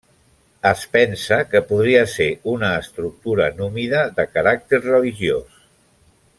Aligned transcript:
Es 0.69 0.85
pensa 0.95 1.37
que 1.51 1.61
podria 1.73 2.01
ser 2.15 2.27
una 2.55 2.71
estructura 2.85 3.51
númida 3.61 4.03
de 4.21 4.29
caràcter 4.35 4.85
religiós. 4.91 5.65